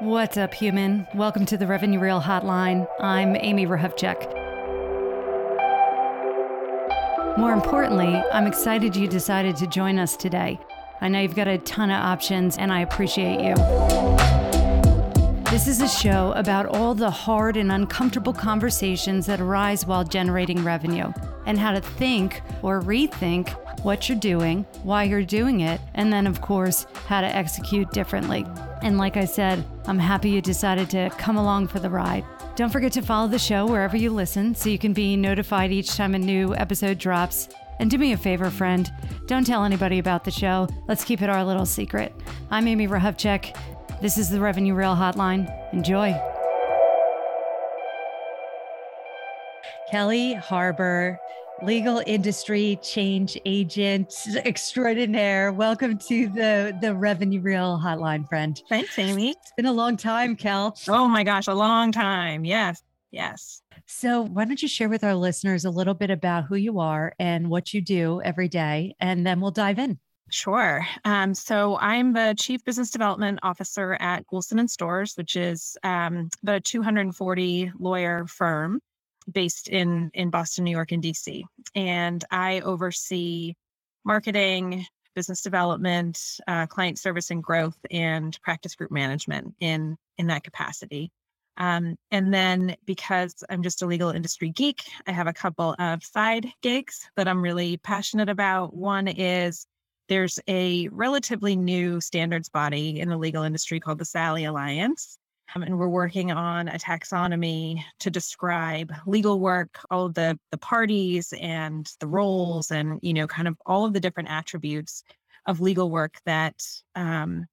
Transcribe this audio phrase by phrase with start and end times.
[0.00, 1.06] What's up, human?
[1.14, 2.88] Welcome to the Revenue Real Hotline.
[3.00, 4.16] I'm Amy Rahovchek.
[7.36, 10.58] More importantly, I'm excited you decided to join us today.
[11.02, 13.54] I know you've got a ton of options, and I appreciate you.
[15.50, 20.64] This is a show about all the hard and uncomfortable conversations that arise while generating
[20.64, 21.12] revenue
[21.44, 23.50] and how to think or rethink
[23.84, 28.46] what you're doing, why you're doing it, and then, of course, how to execute differently.
[28.82, 32.24] And like I said, I'm happy you decided to come along for the ride.
[32.56, 35.96] Don't forget to follow the show wherever you listen so you can be notified each
[35.96, 37.48] time a new episode drops.
[37.78, 38.90] And do me a favor, friend.
[39.26, 40.68] Don't tell anybody about the show.
[40.88, 42.14] Let's keep it our little secret.
[42.50, 43.56] I'm Amy Rahovchek.
[44.00, 45.50] This is the Revenue Rail Hotline.
[45.72, 46.18] Enjoy.
[49.90, 51.18] Kelly Harbor
[51.62, 54.12] legal industry change agent
[54.44, 55.52] extraordinaire.
[55.52, 58.60] Welcome to the the Revenue Real Hotline, friend.
[58.68, 59.30] Thanks, Amy.
[59.30, 60.76] It's been a long time, Kel.
[60.88, 62.44] Oh my gosh, a long time.
[62.44, 63.62] Yes, yes.
[63.86, 67.14] So, why don't you share with our listeners a little bit about who you are
[67.18, 69.98] and what you do every day, and then we'll dive in.
[70.32, 70.86] Sure.
[71.04, 76.30] Um, so I'm the Chief Business Development Officer at Goulston and Storrs, which is um,
[76.44, 78.80] the 240 lawyer firm
[79.30, 81.42] based in in Boston, New York, and DC.
[81.74, 83.54] And I oversee
[84.04, 90.44] marketing, business development, uh, client service and growth, and practice group management in in that
[90.44, 91.10] capacity.
[91.56, 96.02] Um, and then because I'm just a legal industry geek, I have a couple of
[96.02, 98.74] side gigs that I'm really passionate about.
[98.74, 99.66] One is
[100.08, 105.18] there's a relatively new standards body in the legal industry called the SALI Alliance.
[105.54, 110.58] Um, and we're working on a taxonomy to describe legal work, all of the the
[110.58, 115.02] parties and the roles, and you know, kind of all of the different attributes
[115.46, 116.62] of legal work that
[116.94, 117.46] um,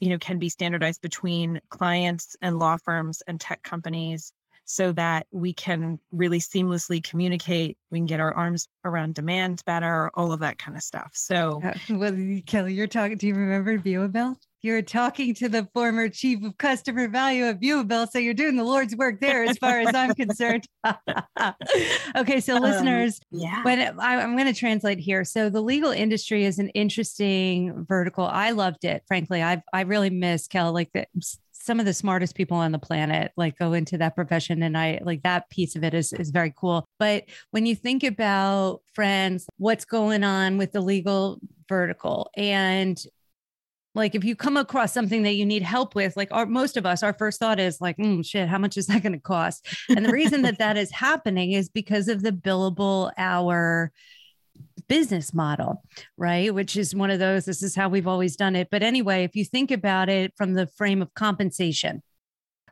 [0.00, 4.32] you know can be standardized between clients and law firms and tech companies
[4.64, 7.76] so that we can really seamlessly communicate.
[7.90, 11.10] We can get our arms around demand better, all of that kind of stuff.
[11.14, 13.18] So, uh, well, Kelly, you're talking.
[13.18, 14.36] Do you remember Viewabill?
[14.62, 18.62] You're talking to the former chief of customer value at Viewabill, so you're doing the
[18.62, 20.66] Lord's work there, as far as I'm concerned.
[22.16, 25.24] okay, so um, listeners, yeah, when I, I'm going to translate here.
[25.24, 28.24] So the legal industry is an interesting vertical.
[28.24, 29.42] I loved it, frankly.
[29.42, 31.06] I've I really miss Kel like the
[31.62, 34.98] some of the smartest people on the planet like go into that profession and i
[35.04, 39.46] like that piece of it is is very cool but when you think about friends
[39.58, 43.06] what's going on with the legal vertical and
[43.94, 46.86] like if you come across something that you need help with like our, most of
[46.86, 49.66] us our first thought is like mm, shit how much is that going to cost
[49.88, 53.92] and the reason that that is happening is because of the billable hour
[54.88, 55.82] business model,
[56.16, 56.54] right?
[56.54, 58.68] Which is one of those, this is how we've always done it.
[58.70, 62.02] But anyway, if you think about it from the frame of compensation,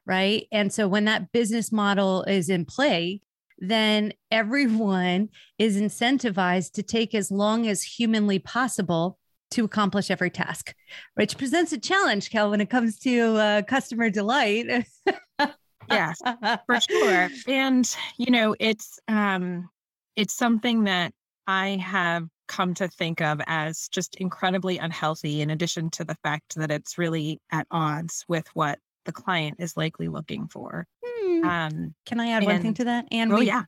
[0.07, 0.47] right?
[0.53, 3.21] And so when that business model is in play,
[3.59, 9.19] then everyone is incentivized to take as long as humanly possible
[9.51, 10.75] to accomplish every task,
[11.15, 14.67] which presents a challenge, Kel, when it comes to uh, customer delight.
[15.91, 16.21] yes,
[16.67, 17.29] for sure.
[17.49, 19.69] And you know, it's um,
[20.17, 21.13] it's something that
[21.47, 26.57] I have come to think of as just incredibly unhealthy, in addition to the fact
[26.57, 30.87] that it's really at odds with what the client is likely looking for.
[31.05, 31.45] Hmm.
[31.45, 33.07] Um, Can I add and, one thing to that?
[33.11, 33.65] And oh, we, yeah.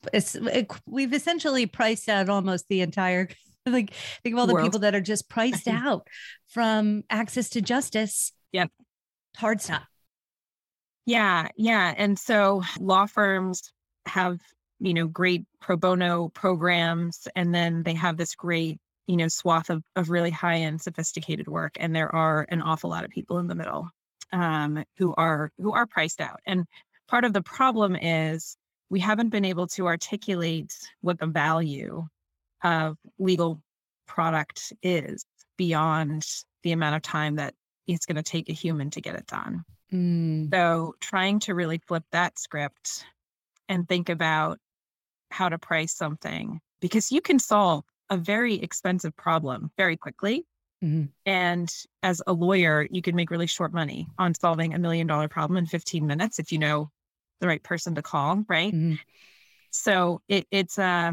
[0.87, 3.29] we've essentially priced out almost the entire,
[3.67, 3.93] like,
[4.23, 4.67] think of all the World.
[4.67, 6.09] people that are just priced out
[6.49, 8.33] from access to justice.
[8.53, 8.71] Yep.
[9.37, 9.83] Hard stop.
[11.07, 11.49] Yeah.
[11.57, 11.95] Yeah.
[11.97, 13.73] And so law firms
[14.07, 14.39] have
[14.83, 17.29] you know, great pro bono programs.
[17.37, 21.47] And then they have this great, you know, swath of, of really high end sophisticated
[21.47, 21.77] work.
[21.79, 23.89] And there are an awful lot of people in the middle
[24.33, 26.41] um, who are who are priced out.
[26.47, 26.65] And
[27.09, 28.57] part of the problem is
[28.91, 32.05] we haven't been able to articulate what the value
[32.63, 33.61] of legal
[34.07, 35.25] product is
[35.57, 36.27] beyond
[36.63, 37.55] the amount of time that
[37.87, 39.65] it's going to take a human to get it done.
[39.93, 40.51] Mm.
[40.51, 43.05] So trying to really flip that script
[43.69, 44.59] and think about
[45.31, 50.47] how to price something because you can solve a very expensive problem very quickly.
[50.85, 51.05] Mm-hmm.
[51.25, 51.73] And
[52.03, 55.57] as a lawyer, you can make really short money on solving a million dollar problem
[55.57, 56.91] in 15 minutes if you know
[57.41, 58.73] the right person to call, right?
[58.73, 58.95] Mm-hmm.
[59.71, 61.13] So it, it's uh,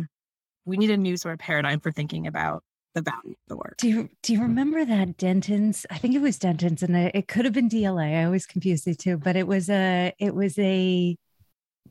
[0.65, 2.63] we need a new sort of paradigm for thinking about
[2.95, 3.75] the value of the work.
[3.77, 5.85] Do you do you remember that Dentons?
[5.89, 8.19] I think it was Dentons, and it could have been DLA.
[8.19, 11.15] I always confuse the two, but it was a it was a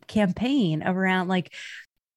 [0.07, 1.53] campaign around like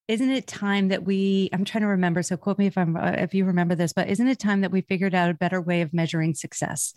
[0.08, 3.12] isn't it time that we i'm trying to remember so quote me if i'm uh,
[3.12, 5.82] if you remember this but isn't it time that we figured out a better way
[5.82, 6.94] of measuring success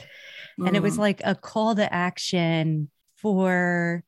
[0.61, 0.67] mm.
[0.67, 0.99] and it was mm.
[0.99, 4.05] like a call to action for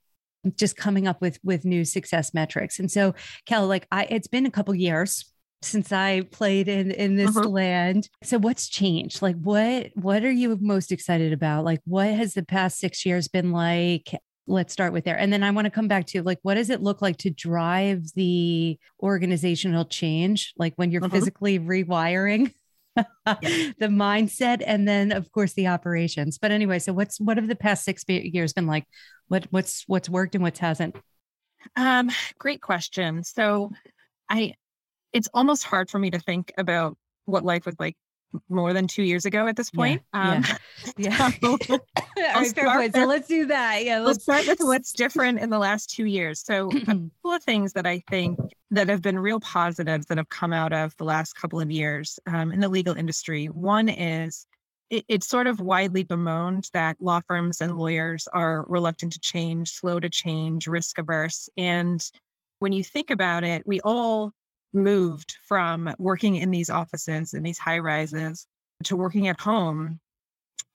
[0.54, 2.78] just coming up with with new success metrics.
[2.78, 3.14] And so,
[3.46, 5.24] Kel, like I, it's been a couple years
[5.66, 7.48] since I played in in this uh-huh.
[7.48, 8.08] land.
[8.22, 9.22] So what's changed?
[9.22, 11.64] Like what what are you most excited about?
[11.64, 14.14] Like what has the past 6 years been like?
[14.46, 15.18] Let's start with there.
[15.18, 17.30] And then I want to come back to like what does it look like to
[17.30, 21.14] drive the organizational change like when you're uh-huh.
[21.14, 22.52] physically rewiring
[22.96, 26.38] the mindset and then of course the operations.
[26.38, 28.84] But anyway, so what's what have the past 6 years been like?
[29.28, 30.96] What what's what's worked and what hasn't?
[31.74, 33.24] Um great question.
[33.24, 33.72] So
[34.28, 34.54] I
[35.16, 37.96] it's almost hard for me to think about what life was like
[38.50, 40.02] more than two years ago at this point.
[40.12, 40.30] Yeah.
[40.30, 40.44] Um,
[40.98, 41.30] yeah.
[42.16, 42.94] So, right, fair point.
[42.94, 43.84] So let's do that.
[43.84, 43.98] Yeah.
[44.00, 46.40] Let's, let's start with what's different in the last two years.
[46.40, 48.38] So a couple of things that I think
[48.70, 52.18] that have been real positives that have come out of the last couple of years
[52.26, 53.46] um, in the legal industry.
[53.46, 54.46] One is
[54.90, 59.72] it, it's sort of widely bemoaned that law firms and lawyers are reluctant to change,
[59.72, 61.48] slow to change, risk averse.
[61.56, 62.02] And
[62.60, 64.32] when you think about it, we all
[64.76, 68.46] moved from working in these offices in these high rises
[68.84, 69.98] to working at home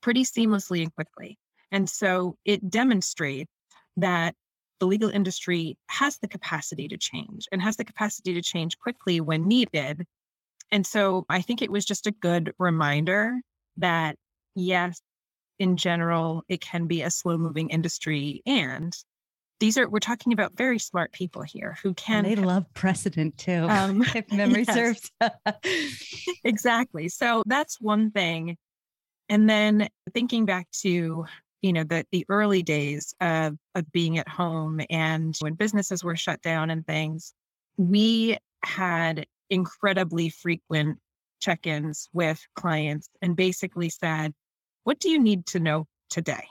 [0.01, 1.37] pretty seamlessly and quickly.
[1.71, 3.51] And so it demonstrates
[3.97, 4.35] that
[4.79, 9.21] the legal industry has the capacity to change and has the capacity to change quickly
[9.21, 10.05] when needed.
[10.71, 13.39] And so I think it was just a good reminder
[13.77, 14.15] that,
[14.55, 14.99] yes,
[15.59, 18.93] in general, it can be a slow moving industry and
[19.61, 23.37] these are we're talking about very smart people here who can and they love precedent
[23.37, 25.09] too um, if memory serves.
[26.43, 27.07] Exactly.
[27.07, 28.57] So that's one thing.
[29.29, 31.25] And then thinking back to
[31.61, 36.15] you know the the early days of of being at home and when businesses were
[36.15, 37.33] shut down and things
[37.77, 40.97] we had incredibly frequent
[41.39, 44.33] check-ins with clients and basically said
[44.83, 46.47] what do you need to know today?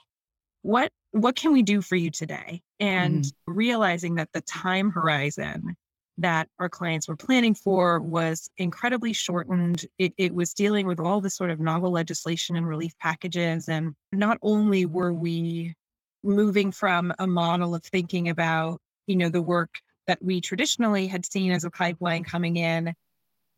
[0.62, 3.32] What what can we do for you today and mm.
[3.47, 5.77] realizing that the time horizon
[6.19, 9.87] that our clients were planning for was incredibly shortened.
[9.99, 13.69] It, it, was dealing with all the sort of novel legislation and relief packages.
[13.69, 15.75] And not only were we
[16.23, 19.71] moving from a model of thinking about, you know, the work
[20.06, 22.93] that we traditionally had seen as a pipeline coming in,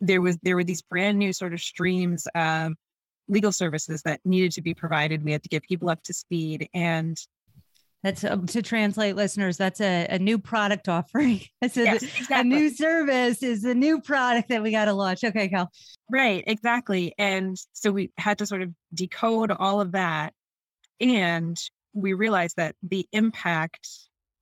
[0.00, 2.74] there was there were these brand new sort of streams of
[3.28, 5.24] legal services that needed to be provided.
[5.24, 6.68] We had to get people up to speed.
[6.74, 7.16] And
[8.02, 9.56] that's um, to translate listeners.
[9.56, 11.40] That's a, a new product offering.
[11.62, 12.36] It's a, yes, exactly.
[12.36, 15.22] a new service is a new product that we got to launch.
[15.22, 15.70] Okay, Cal.
[16.10, 17.14] Right, exactly.
[17.18, 20.32] And so we had to sort of decode all of that.
[21.00, 21.56] And
[21.92, 23.88] we realized that the impact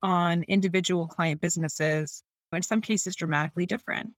[0.01, 4.13] on individual client businesses, in some cases, dramatically different.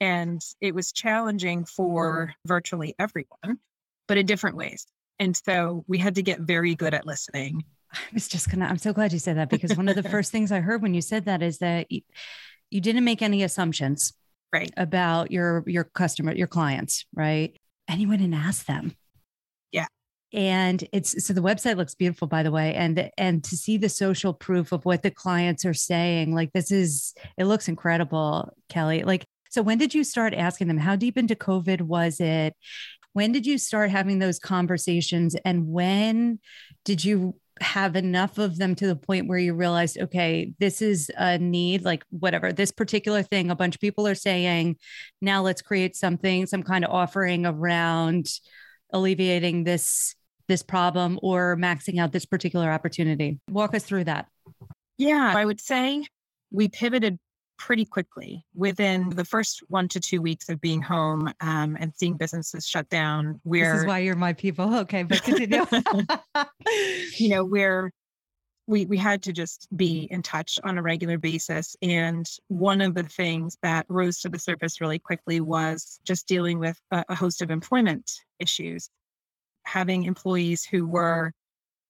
[0.00, 3.58] And it was challenging for virtually everyone,
[4.06, 4.86] but in different ways.
[5.18, 8.78] And so we had to get very good at listening I was just gonna, I'm
[8.78, 11.00] so glad you said that because one of the first things I heard when you
[11.00, 12.02] said that is that you,
[12.70, 14.12] you didn't make any assumptions
[14.52, 17.56] right about your your customer, your clients, right?
[17.88, 18.96] And you went and asked them.
[19.72, 19.86] Yeah.
[20.32, 22.74] And it's so the website looks beautiful, by the way.
[22.74, 26.70] And and to see the social proof of what the clients are saying, like this
[26.70, 29.02] is it looks incredible, Kelly.
[29.02, 30.78] Like, so when did you start asking them?
[30.78, 32.54] How deep into COVID was it?
[33.12, 35.34] When did you start having those conversations?
[35.44, 36.38] And when
[36.84, 41.10] did you have enough of them to the point where you realized, okay, this is
[41.16, 44.76] a need, like whatever, this particular thing, a bunch of people are saying,
[45.20, 48.28] now let's create something, some kind of offering around
[48.92, 50.14] alleviating this
[50.48, 53.40] this problem or maxing out this particular opportunity.
[53.50, 54.26] Walk us through that.
[54.96, 56.06] Yeah, I would say
[56.52, 57.18] we pivoted
[57.58, 62.16] pretty quickly within the first one to two weeks of being home um, and seeing
[62.16, 63.40] businesses shut down.
[63.44, 64.74] Where this is why you're my people.
[64.86, 65.64] Okay, but continue.
[67.18, 67.90] you know, we're
[68.66, 71.76] we we had to just be in touch on a regular basis.
[71.82, 76.58] And one of the things that rose to the surface really quickly was just dealing
[76.58, 78.90] with a, a host of employment issues,
[79.64, 81.32] having employees who were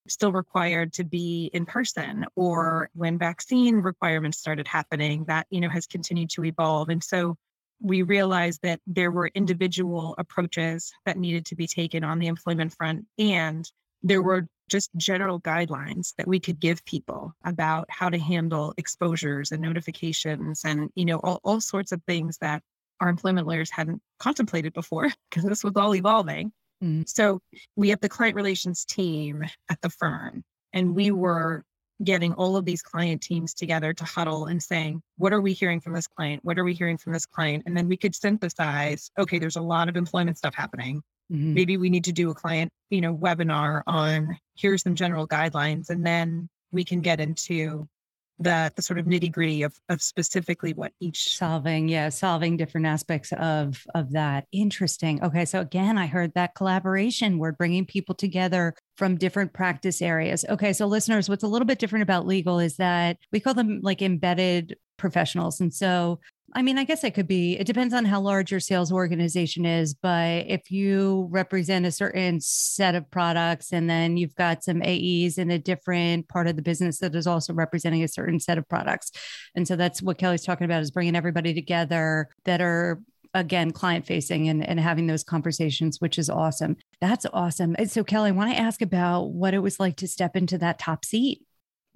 [0.08, 5.68] still required to be in person or when vaccine requirements started happening that you know
[5.68, 6.88] has continued to evolve.
[6.88, 7.36] And so
[7.80, 12.72] we realized that there were individual approaches that needed to be taken on the employment
[12.72, 13.70] front and
[14.02, 19.52] there were just general guidelines that we could give people about how to handle exposures
[19.52, 22.62] and notifications and you know all, all sorts of things that
[23.00, 26.52] our employment lawyers hadn't contemplated before because this was all evolving
[26.82, 27.08] Mm.
[27.08, 27.40] So
[27.74, 31.64] we have the client relations team at the firm, and we were
[32.04, 35.80] getting all of these client teams together to huddle and saying, what are we hearing
[35.80, 36.44] from this client?
[36.44, 37.62] What are we hearing from this client?
[37.66, 41.02] And then we could synthesize, okay, there's a lot of employment stuff happening.
[41.32, 41.54] Mm-hmm.
[41.54, 45.88] Maybe we need to do a client, you know, webinar on here's some general guidelines.
[45.88, 47.88] And then we can get into
[48.38, 52.86] the the sort of nitty gritty of of specifically what each solving yeah solving different
[52.86, 54.46] aspects of of that.
[54.52, 55.22] Interesting.
[55.22, 60.44] Okay so again i heard that collaboration we're bringing people together from different practice areas.
[60.48, 63.80] Okay so listeners what's a little bit different about legal is that we call them
[63.82, 65.60] like embedded professionals.
[65.60, 66.20] And so
[66.56, 69.66] I mean, I guess it could be, it depends on how large your sales organization
[69.66, 69.92] is.
[69.92, 75.36] But if you represent a certain set of products and then you've got some AEs
[75.36, 78.66] in a different part of the business that is also representing a certain set of
[78.70, 79.12] products.
[79.54, 83.02] And so that's what Kelly's talking about is bringing everybody together that are
[83.34, 88.02] again client facing and, and having those conversations which is awesome that's awesome and so
[88.02, 91.04] kelly i want to ask about what it was like to step into that top
[91.04, 91.42] seat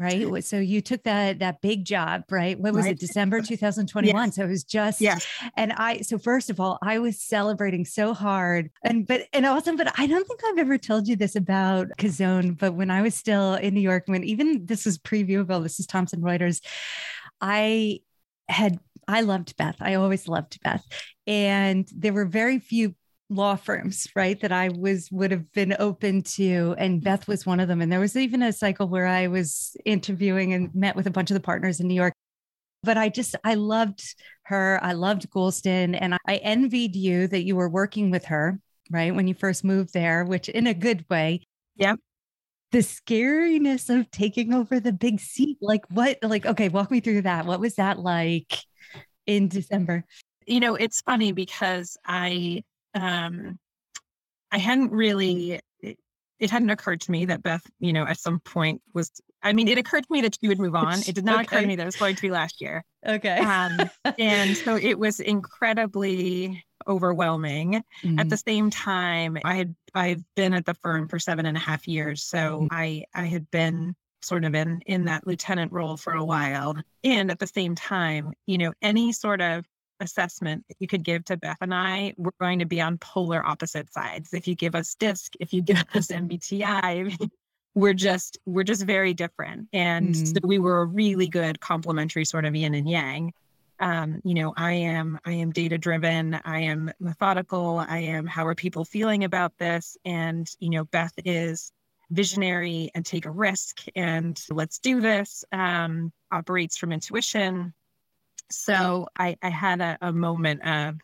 [0.01, 0.45] right?
[0.45, 2.59] So you took that that big job, right?
[2.59, 2.93] What was right.
[2.93, 4.25] it, December 2021?
[4.25, 4.35] Yes.
[4.35, 5.19] So it was just yeah.
[5.57, 9.77] And I so first of all, I was celebrating so hard and but and awesome.
[9.77, 12.59] But I don't think I've ever told you this about Kazone.
[12.59, 15.87] But when I was still in New York, when even this was previewable, this is
[15.87, 16.65] Thomson Reuters,
[17.41, 18.01] I
[18.49, 19.77] had I loved Beth.
[19.81, 20.85] I always loved Beth.
[21.27, 22.95] And there were very few
[23.31, 26.75] law firms, right, that I was would have been open to.
[26.77, 27.05] And mm.
[27.05, 27.81] Beth was one of them.
[27.81, 31.31] And there was even a cycle where I was interviewing and met with a bunch
[31.31, 32.13] of the partners in New York.
[32.83, 34.03] But I just I loved
[34.45, 34.81] her.
[34.83, 35.97] I loved Goulston.
[35.99, 38.59] And I envied you that you were working with her,
[38.91, 41.47] right, when you first moved there, which in a good way.
[41.77, 41.99] Yep.
[42.73, 45.59] The scariness of taking over the big seat.
[45.61, 47.47] Like what, like, okay, walk me through that.
[47.47, 48.59] What was that like
[49.27, 50.05] in December?
[50.47, 53.59] You know, it's funny because I um,
[54.51, 55.99] I hadn't really, it,
[56.39, 59.11] it, hadn't occurred to me that Beth, you know, at some point was,
[59.43, 60.99] I mean, it occurred to me that she would move on.
[61.07, 61.43] It did not okay.
[61.45, 62.85] occur to me that it was going to be last year.
[63.07, 63.39] Okay.
[63.39, 67.83] Um, and so it was incredibly overwhelming.
[68.03, 68.19] Mm-hmm.
[68.19, 71.61] At the same time, I had, I've been at the firm for seven and a
[71.61, 72.23] half years.
[72.25, 72.67] So mm-hmm.
[72.71, 77.31] I, I had been sort of in in that lieutenant role for a while and
[77.31, 79.65] at the same time you know any sort of
[80.01, 83.45] assessment that you could give to Beth and I, we're going to be on polar
[83.45, 84.33] opposite sides.
[84.33, 87.31] If you give us DISC, if you give us MBTI,
[87.75, 89.69] we're just we're just very different.
[89.73, 90.27] And mm.
[90.27, 93.33] so we were a really good complementary sort of yin and yang.
[93.79, 98.47] Um, you know, I am I am data driven, I am methodical, I am how
[98.47, 99.97] are people feeling about this?
[100.05, 101.73] And, you know, Beth is
[102.11, 105.45] visionary and take a risk and let's do this.
[105.53, 107.73] Um, operates from intuition
[108.51, 110.97] so I, I had a, a, moment of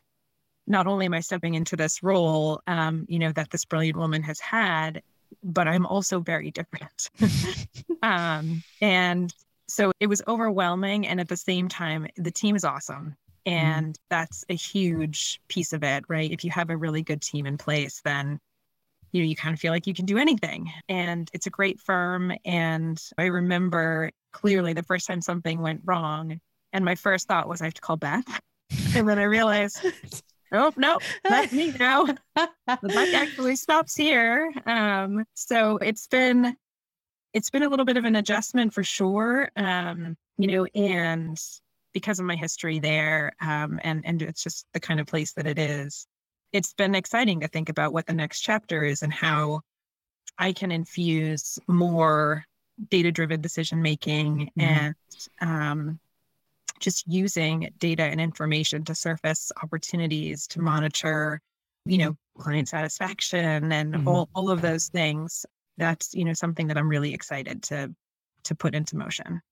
[0.67, 4.23] not only am I stepping into this role, um, you know, that this brilliant woman
[4.23, 5.03] has had,
[5.43, 7.11] but I'm also very different.
[8.03, 9.33] um, and
[9.69, 11.07] so it was overwhelming.
[11.07, 13.17] And at the same time, the team is awesome.
[13.47, 13.57] Mm-hmm.
[13.57, 14.01] And mm.
[14.11, 16.31] that's a huge piece of it, right?
[16.31, 18.41] If you have a really good team in place, then
[19.13, 20.71] you know, you kind of feel like you can do anything.
[20.89, 22.33] And it's a great firm.
[22.45, 26.41] And I remember clearly the first time something went wrong,
[26.77, 28.41] and my first thought was, I have to call Beth.
[28.95, 29.81] and then I realized,
[30.53, 32.05] nope, nope, that's me now.
[32.05, 32.19] the
[32.67, 34.53] buck actually stops here.
[34.67, 36.55] Um, so it's been,
[37.33, 39.51] it's been a little bit of an adjustment for sure.
[39.57, 41.39] Um, you know, and
[41.95, 45.47] because of my history there, um, and and it's just the kind of place that
[45.47, 46.07] it is.
[46.53, 49.63] It's been exciting to think about what the next chapter is and how
[50.37, 52.45] I can infuse more
[52.91, 54.61] data driven decision making mm-hmm.
[54.61, 54.95] and
[55.41, 56.01] um,
[56.81, 61.41] just using data and information to surface opportunities to monitor,
[61.85, 64.09] you know, client satisfaction and mm-hmm.
[64.09, 65.47] all, all of those things.
[65.79, 67.95] That's, you know, something that I'm really excited to
[68.45, 69.43] to put into motion.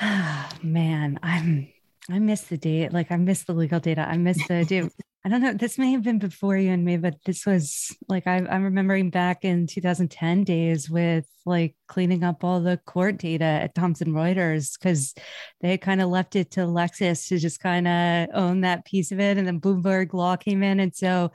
[0.62, 1.68] Man, I'm
[2.10, 2.92] I miss the date.
[2.92, 4.06] Like I miss the legal data.
[4.06, 4.90] I miss the do.
[5.26, 5.54] I don't know.
[5.54, 9.08] This may have been before you and me, but this was like I, I'm remembering
[9.08, 14.78] back in 2010 days with like cleaning up all the court data at Thomson Reuters
[14.78, 15.14] because
[15.62, 19.20] they kind of left it to Lexis to just kind of own that piece of
[19.20, 21.32] it, and then Bloomberg Law came in, and so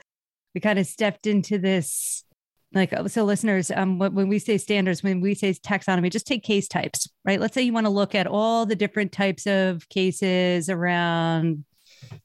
[0.54, 2.22] we kind of stepped into this
[2.72, 6.44] like uh, so listeners um when we say standards when we say taxonomy just take
[6.44, 9.88] case types right let's say you want to look at all the different types of
[9.88, 11.64] cases around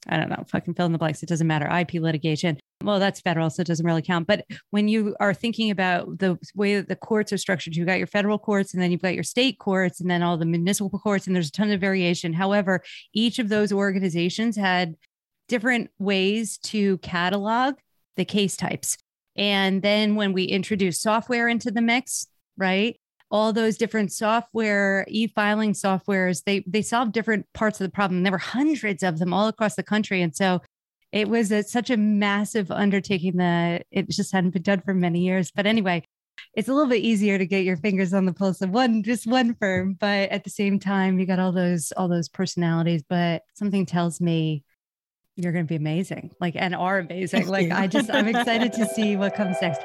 [0.08, 1.24] i don't know fucking fill in the blanks.
[1.24, 1.68] It doesn't matter.
[1.68, 2.58] Ip litigation.
[2.84, 4.28] Well that's federal so it doesn't really count.
[4.28, 7.98] But when you are thinking about the way that the courts are structured you've got
[7.98, 11.00] your federal courts and then you've got your state courts and then all the municipal
[11.00, 12.34] courts and there's a ton of variation.
[12.34, 12.82] However
[13.14, 14.96] each of those organizations had
[15.48, 17.76] different ways to catalog
[18.16, 18.98] the case types.
[19.36, 22.28] And then when we introduce software into the mix,
[22.58, 22.98] right?
[23.36, 28.24] All those different software, e-filing softwares, they they solve different parts of the problem.
[28.24, 30.22] There were hundreds of them all across the country.
[30.22, 30.62] And so
[31.12, 35.20] it was a, such a massive undertaking that it just hadn't been done for many
[35.20, 35.52] years.
[35.52, 36.04] But anyway,
[36.54, 39.28] it's a little bit easier to get your fingers on the pulse of one just
[39.28, 43.44] one firm but at the same time you got all those all those personalities but
[43.54, 44.64] something tells me
[45.36, 48.86] you're going to be amazing like and are amazing like i just i'm excited to
[48.88, 49.82] see what comes next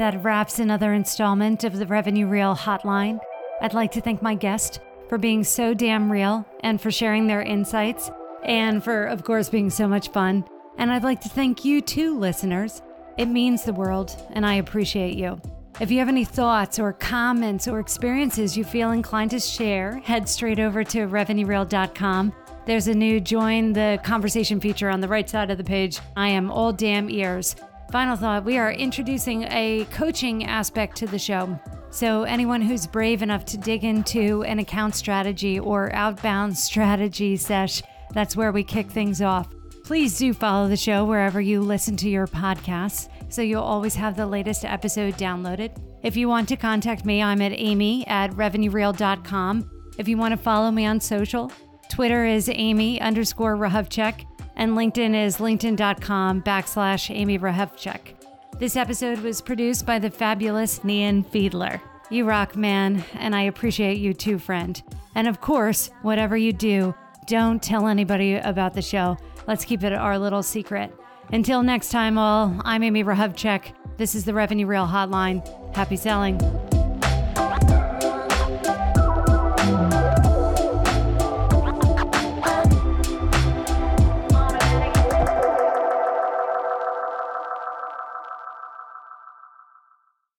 [0.00, 3.20] that wraps another installment of the revenue real hotline
[3.62, 7.42] i'd like to thank my guest for being so damn real and for sharing their
[7.42, 8.10] insights
[8.44, 10.44] and for of course being so much fun
[10.78, 12.82] and i'd like to thank you too listeners
[13.20, 15.38] it means the world, and I appreciate you.
[15.78, 20.26] If you have any thoughts or comments or experiences you feel inclined to share, head
[20.26, 22.32] straight over to revenuereal.com.
[22.64, 25.98] There's a new join the conversation feature on the right side of the page.
[26.16, 27.56] I am all damn ears.
[27.90, 31.58] Final thought we are introducing a coaching aspect to the show.
[31.90, 37.82] So, anyone who's brave enough to dig into an account strategy or outbound strategy sesh,
[38.12, 39.48] that's where we kick things off.
[39.82, 44.16] Please do follow the show wherever you listen to your podcasts so you'll always have
[44.16, 45.76] the latest episode downloaded.
[46.04, 49.70] If you want to contact me, I'm at amy at revenuereal.com.
[49.98, 51.50] If you want to follow me on social,
[51.88, 54.26] Twitter is amy underscore Rahovchek,
[54.56, 58.14] and LinkedIn is linkedin.com backslash amy Rahovchek.
[58.58, 61.80] This episode was produced by the fabulous Nian Fiedler.
[62.10, 64.82] You rock, man, and I appreciate you too, friend.
[65.14, 66.94] And of course, whatever you do,
[67.26, 69.16] don't tell anybody about the show.
[69.46, 70.92] Let's keep it our little secret.
[71.32, 73.72] Until next time, all, I'm Amy Rahovchek.
[73.96, 75.46] This is the Revenue Real Hotline.
[75.74, 76.38] Happy selling.